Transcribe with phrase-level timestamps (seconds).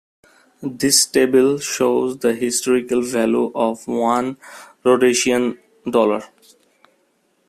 [0.63, 4.37] This table shows the historical value of one
[4.83, 6.23] Rhodesian dollar.